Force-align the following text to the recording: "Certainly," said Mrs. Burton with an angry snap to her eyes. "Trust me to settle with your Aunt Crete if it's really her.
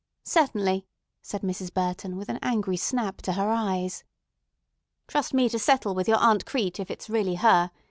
"Certainly," 0.25 0.87
said 1.21 1.41
Mrs. 1.43 1.71
Burton 1.71 2.17
with 2.17 2.27
an 2.27 2.39
angry 2.41 2.75
snap 2.75 3.17
to 3.21 3.33
her 3.33 3.51
eyes. 3.51 4.03
"Trust 5.07 5.31
me 5.31 5.47
to 5.49 5.59
settle 5.59 5.93
with 5.93 6.07
your 6.07 6.17
Aunt 6.17 6.43
Crete 6.43 6.79
if 6.79 6.89
it's 6.89 7.07
really 7.07 7.35
her. 7.35 7.69